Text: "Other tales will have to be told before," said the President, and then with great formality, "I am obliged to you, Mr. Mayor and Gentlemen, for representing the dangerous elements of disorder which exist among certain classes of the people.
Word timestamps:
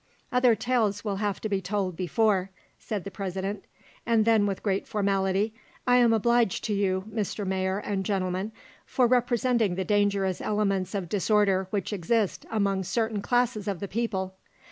"Other 0.31 0.55
tales 0.55 1.03
will 1.05 1.17
have 1.17 1.39
to 1.41 1.47
be 1.47 1.61
told 1.61 1.95
before," 1.95 2.49
said 2.79 3.03
the 3.03 3.11
President, 3.11 3.65
and 4.03 4.25
then 4.25 4.47
with 4.47 4.63
great 4.63 4.87
formality, 4.87 5.53
"I 5.85 5.97
am 5.97 6.11
obliged 6.11 6.63
to 6.63 6.73
you, 6.73 7.03
Mr. 7.07 7.45
Mayor 7.45 7.77
and 7.77 8.03
Gentlemen, 8.03 8.51
for 8.83 9.05
representing 9.05 9.75
the 9.75 9.85
dangerous 9.85 10.41
elements 10.41 10.95
of 10.95 11.07
disorder 11.07 11.67
which 11.69 11.93
exist 11.93 12.47
among 12.49 12.81
certain 12.81 13.21
classes 13.21 13.67
of 13.67 13.79
the 13.79 13.87
people. 13.87 14.33